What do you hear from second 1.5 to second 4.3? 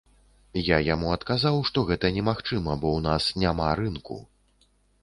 што гэта немагчыма, бо ў нас няма рынку.